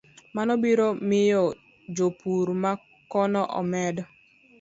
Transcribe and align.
Mano 0.35 0.53
biro 0.63 0.87
miyo 1.07 1.43
jopur 1.95 2.47
ma 2.61 2.71
kuno 3.11 3.41
omed 3.59 3.95